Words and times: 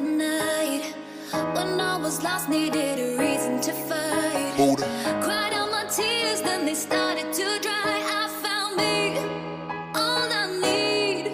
the 0.00 0.10
night. 0.10 0.94
When 1.54 1.80
I 1.80 1.96
was 1.96 2.22
lost, 2.22 2.48
needed 2.48 2.98
a 2.98 3.18
reason 3.18 3.60
to 3.60 3.72
fight. 3.72 4.78
Cried 5.22 5.52
out 5.52 5.70
my 5.70 5.84
tears, 5.84 6.40
then 6.42 6.64
they 6.64 6.74
started 6.74 7.32
to 7.32 7.46
dry. 7.60 7.96
I 8.20 8.28
found 8.42 8.76
me, 8.76 9.18
all 9.94 10.28
I 10.42 10.46
need. 10.64 11.24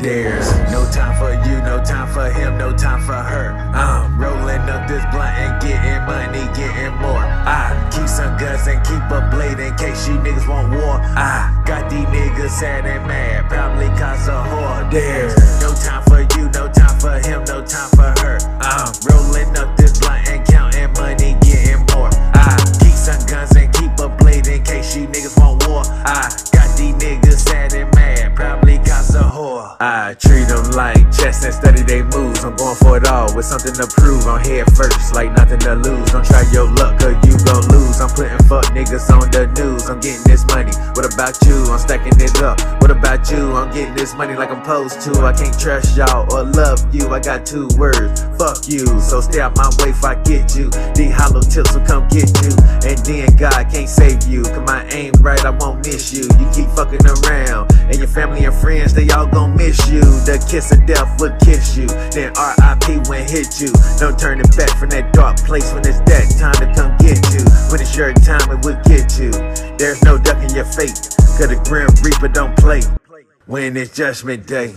There's 0.00 0.50
no 0.72 0.88
time 0.90 1.14
for 1.18 1.32
you, 1.46 1.60
no 1.62 1.82
time 1.84 2.08
for 2.12 2.30
him, 2.30 2.58
no 2.58 2.76
time 2.76 3.02
for 3.02 3.22
her. 3.32 3.52
I'm 3.74 4.18
rolling 4.18 4.64
up 4.74 4.88
this 4.88 5.04
blunt 5.12 5.36
and 5.36 5.62
getting 5.62 6.02
money, 6.06 6.44
getting 6.56 6.94
more. 7.00 7.24
I 7.60 7.76
keep 7.92 8.08
some 8.08 8.36
guns 8.38 8.66
and 8.66 8.82
keep 8.84 9.04
a 9.10 9.28
blade 9.30 9.60
in 9.60 9.74
case 9.76 10.08
you 10.08 10.14
niggas 10.14 10.48
want 10.48 10.72
war. 10.72 10.96
I 11.16 11.62
got 11.66 11.90
these 11.90 12.06
niggas 12.06 12.50
sad 12.50 12.86
and 12.86 13.06
mad, 13.06 13.48
probably 13.50 13.88
cause 13.98 14.26
a 14.28 14.40
whore. 14.50 14.90
There's 14.90 15.29
I 29.82 30.12
treat 30.20 30.44
them 30.44 30.76
like 30.76 31.00
chess 31.08 31.42
and 31.42 31.54
study 31.54 31.80
they 31.80 32.02
moves. 32.12 32.44
I'm 32.44 32.54
going 32.54 32.76
for 32.76 32.98
it 32.98 33.08
all 33.08 33.34
with 33.34 33.46
something 33.46 33.72
to 33.72 33.88
prove. 33.88 34.26
I'm 34.28 34.44
head 34.44 34.68
first, 34.76 35.14
like 35.14 35.32
nothing 35.32 35.58
to 35.60 35.74
lose. 35.74 36.12
Don't 36.12 36.22
try 36.22 36.44
your 36.52 36.68
luck, 36.68 37.00
cause 37.00 37.16
you 37.24 37.32
gon' 37.48 37.64
lose. 37.72 37.96
I'm 37.98 38.12
putting 38.12 38.36
fuck 38.44 38.68
niggas 38.76 39.08
on 39.08 39.32
the 39.32 39.48
news. 39.56 39.88
I'm 39.88 39.98
getting 40.00 40.20
this 40.28 40.44
money. 40.52 40.76
What 40.92 41.08
about 41.08 41.40
you? 41.48 41.64
I'm 41.72 41.78
stacking 41.80 42.12
it 42.20 42.42
up. 42.44 42.60
What 42.82 42.90
about 42.90 43.30
you? 43.32 43.56
I'm 43.56 43.72
getting 43.72 43.94
this 43.94 44.12
money 44.12 44.36
like 44.36 44.50
I'm 44.50 44.60
supposed 44.60 45.00
to. 45.00 45.24
I 45.24 45.32
can't 45.32 45.58
trust 45.58 45.96
y'all 45.96 46.28
or 46.28 46.44
love 46.44 46.84
you. 46.94 47.08
I 47.08 47.18
got 47.18 47.46
two 47.46 47.66
words. 47.80 48.20
Fuck 48.36 48.68
you. 48.68 48.84
So 49.00 49.24
stay 49.24 49.40
out 49.40 49.56
my 49.56 49.72
way 49.80 49.96
if 49.96 50.04
I 50.04 50.20
get 50.28 50.54
you. 50.54 50.68
These 50.92 51.16
hollow 51.16 51.40
tips 51.40 51.72
will 51.72 51.88
come 51.88 52.04
get 52.12 52.28
you. 52.44 52.52
And 52.84 53.00
then 53.08 53.32
God 53.40 53.72
can't 53.72 53.88
save 53.88 54.28
you. 54.28 54.44
Cause 54.44 54.60
my 54.68 54.84
aim 54.92 55.16
right, 55.24 55.40
I 55.40 55.56
won't 55.56 55.86
miss 55.88 56.12
you. 56.12 56.28
You 56.36 56.46
keep 56.52 56.68
fucking 56.76 57.00
around. 57.00 57.49
Family 58.14 58.44
and 58.44 58.54
friends, 58.54 58.92
they 58.92 59.08
all 59.10 59.26
gon' 59.26 59.56
miss 59.56 59.88
you. 59.88 60.00
The 60.00 60.44
kiss 60.50 60.72
of 60.72 60.84
death 60.84 61.20
would 61.20 61.38
kiss 61.38 61.76
you. 61.76 61.86
Then 61.86 62.32
RIP 62.34 63.06
when 63.06 63.22
hit 63.22 63.60
you. 63.60 63.70
No 64.00 64.10
turning 64.16 64.50
back 64.56 64.76
from 64.78 64.90
that 64.90 65.12
dark 65.12 65.36
place 65.38 65.72
when 65.72 65.86
it's 65.86 66.00
that 66.10 66.26
time 66.34 66.58
to 66.58 66.66
come 66.74 66.96
get 66.98 67.22
you. 67.30 67.46
When 67.70 67.80
it's 67.80 67.94
your 67.96 68.12
time, 68.14 68.50
it 68.50 68.64
will 68.64 68.80
get 68.82 69.16
you. 69.16 69.30
There's 69.78 70.02
no 70.02 70.18
ducking 70.18 70.50
your 70.56 70.64
fate. 70.64 70.98
Cause 71.38 71.54
the 71.54 71.60
Grim 71.68 71.86
Reaper 72.02 72.28
don't 72.28 72.56
play. 72.58 72.82
When 73.46 73.76
it's 73.76 73.94
Judgment 73.94 74.44
Day. 74.44 74.74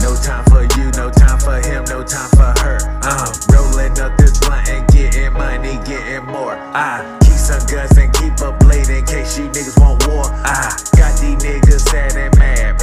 No 0.00 0.14
time 0.14 0.44
for 0.44 0.62
you, 0.78 0.90
no 0.92 1.10
time 1.10 1.38
for 1.38 1.58
him, 1.60 1.84
no 1.88 2.02
time 2.02 2.30
for 2.30 2.52
her. 2.62 2.78
I'm 3.02 3.32
rolling 3.52 3.98
up 4.00 4.16
this 4.18 4.38
blunt 4.38 4.68
and 4.68 4.86
getting 4.88 5.32
money, 5.32 5.78
getting 5.84 6.26
more. 6.26 6.56
I 6.56 7.18
keep 7.22 7.38
some 7.38 7.64
guns 7.66 7.96
and 7.96 8.12
keep 8.12 8.38
a 8.40 8.52
blade 8.52 8.88
in 8.88 9.04
case 9.04 9.38
you 9.38 9.48
niggas 9.48 9.78
want 9.80 10.06
war. 10.06 10.24
I 10.44 10.74
got 10.96 11.18
these 11.20 11.38
niggas 11.42 11.88
sad 11.88 12.16
and 12.16 12.36
mad, 12.38 12.78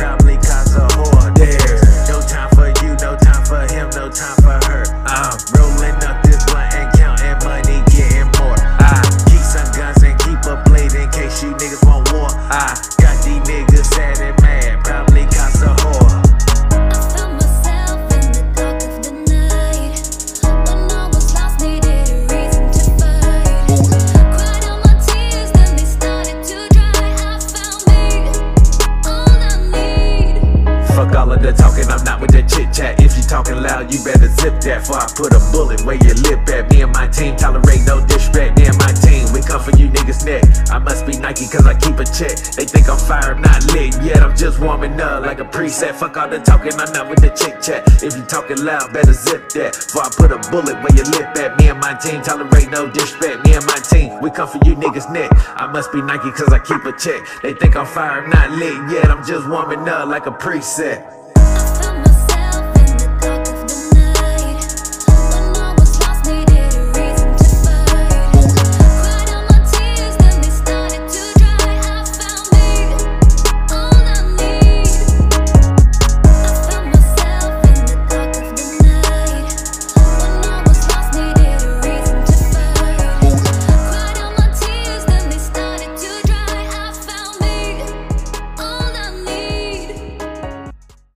with 32.25 32.34
the 32.34 32.44
chit 32.50 32.74
chat. 32.74 33.00
If 33.02 33.18
you 33.18 33.24
talking 33.24 33.62
loud, 33.62 33.94
you 33.94 34.03
better 34.03 34.28
zip 34.28 34.58
that. 34.66 34.81
Before 34.81 34.97
I 34.97 35.08
put 35.13 35.34
a 35.34 35.41
bullet 35.52 35.81
where 35.86 35.97
your 36.02 36.16
lip 36.25 36.47
at. 36.50 36.72
Me 36.72 36.81
and 36.81 36.91
my 36.91 37.08
team 37.08 37.36
tolerate 37.36 37.86
no 37.86 38.02
disrespect. 38.06 38.58
Me 38.58 38.66
and 38.66 38.78
my 38.78 38.91
team, 39.06 39.30
we 39.34 39.41
come 39.41 39.62
for 39.62 39.72
you 39.78 39.90
niggas 39.90 40.25
neck. 40.25 40.44
I 40.69 40.80
must 40.80 41.06
be 41.06 41.18
Nike 41.18 41.47
cause 41.47 41.66
I 41.66 41.78
keep 41.78 41.97
a 42.00 42.06
check. 42.06 42.36
They 42.58 42.66
think 42.66 42.90
I'm 42.90 42.97
fire, 42.97 43.36
I'm 43.36 43.41
not 43.41 43.62
lit 43.74 43.94
yet. 44.02 44.22
I'm 44.24 44.36
just 44.36 44.59
warming 44.59 45.00
up 45.00 45.25
like 45.25 45.40
a 45.40 45.46
preset. 45.46 45.96
Fuck 45.96 46.18
all 46.18 46.30
the 46.30 46.40
talking, 46.40 46.74
I'm 46.74 46.91
not 46.94 47.09
with 47.09 47.22
the 47.22 47.30
chit 47.30 47.62
chat. 47.62 47.86
If 48.02 48.18
you 48.18 48.24
talking 48.25 48.63
loud, 48.63 48.94
better 48.94 49.13
zip 49.13 49.50
that. 49.53 49.74
Before 49.75 50.03
I 50.03 50.09
put 50.09 50.31
a 50.31 50.40
bullet 50.50 50.75
where 50.81 50.96
your 50.96 51.07
lip 51.13 51.36
at. 51.38 51.57
Me 51.59 51.69
and 51.69 51.80
my 51.80 51.94
team 51.94 52.22
tolerate 52.22 52.69
no 52.69 52.90
disrespect. 52.90 53.46
Me 53.46 53.53
and 53.53 53.66
my 53.66 53.80
team, 53.86 54.19
we 54.22 54.30
come 54.31 54.47
for 54.47 54.59
you 54.66 54.75
niggas 54.75 55.12
neck. 55.12 55.30
I 55.56 55.68
must 55.68 55.92
be 55.92 56.02
Nike 56.02 56.31
cause 56.31 56.52
I 56.52 56.59
keep 56.59 56.84
a 56.86 56.94
check. 56.97 57.22
They 57.42 57.53
think 57.53 57.75
I'm 57.75 57.86
fire, 57.86 58.24
I'm 58.24 58.30
not 58.30 58.52
lit 58.52 58.78
yet. 58.92 59.12
I'm 59.12 59.25
just 59.25 59.47
warming 59.47 59.88
up 59.88 60.07
like 60.07 60.25
a 60.25 60.31
preset. 60.31 61.25